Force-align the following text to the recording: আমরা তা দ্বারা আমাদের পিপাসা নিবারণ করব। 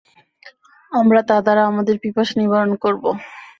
আমরা 0.91 1.19
তা 1.29 1.37
দ্বারা 1.45 1.63
আমাদের 1.65 1.95
পিপাসা 2.03 2.33
নিবারণ 2.41 2.71
করব। 2.83 3.03